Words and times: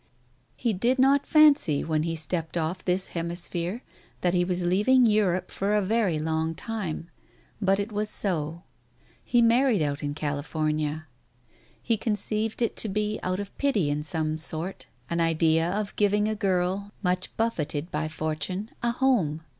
He 0.55 0.73
did 0.73 0.97
not 0.97 1.27
fancy, 1.27 1.83
when 1.83 2.01
he 2.01 2.15
stepped 2.15 2.57
off 2.57 2.83
this 2.83 3.09
hemisphere, 3.09 3.83
that 4.21 4.33
he 4.33 4.43
was 4.43 4.65
leaving 4.65 5.05
Europe 5.05 5.51
for 5.51 5.75
a 5.75 5.81
very 5.83 6.17
long 6.17 6.55
time. 6.55 7.11
But 7.61 7.79
it 7.79 7.91
was 7.91 8.09
so. 8.09 8.63
He 9.23 9.43
married 9.43 9.83
out 9.83 10.01
in 10.01 10.15
California. 10.15 11.05
He 11.83 11.97
conceived 11.97 12.63
it 12.63 12.75
to 12.77 12.89
be 12.89 13.19
out 13.21 13.39
of 13.39 13.55
pity 13.59 13.91
in 13.91 14.01
some 14.01 14.37
sort, 14.37 14.87
an 15.07 15.19
idea 15.21 15.69
of 15.69 15.95
giving 15.95 16.27
a 16.27 16.33
girl, 16.33 16.91
much 17.03 17.37
buffeted 17.37 17.91
by 17.91 18.07
fortune, 18.07 18.71
a 18.81 18.89
home. 18.89 19.41